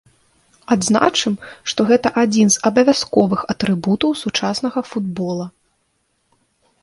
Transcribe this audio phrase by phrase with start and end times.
[0.75, 1.33] Адзначым,
[1.73, 5.45] што гэта адзін з абавязковых атрыбутаў сучаснага футбола.